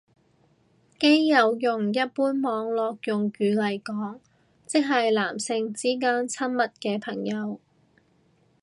[0.99, 4.19] 基友用一般網絡用語嚟講
[4.65, 7.59] 即係男性之間親密嘅朋友